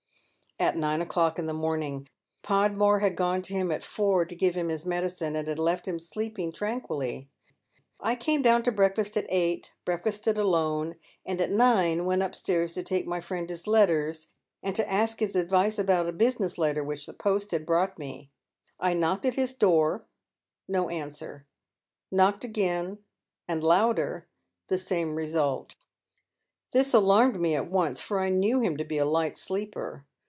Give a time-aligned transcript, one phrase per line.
[0.59, 2.07] "At nine o'clock in the morning.
[2.43, 5.87] Podmore had gone to him at four to give him his medicine, and had left
[5.87, 7.31] him sleeping tranquilly.
[7.99, 12.83] I came down to breakfast at eight, breakfasted alone, and at nine went upstairs to
[12.83, 14.27] take my friend his letters,
[14.61, 18.29] and to ask his advice about a business letter which the post had brought me.
[18.79, 20.05] I knocked at his door—
[20.67, 21.47] no answer;
[22.11, 22.99] knocked again,
[23.47, 24.27] and louder—
[24.67, 25.75] the same result.
[26.71, 30.05] This alarmed me at once, for I knew him to be a light sleeper.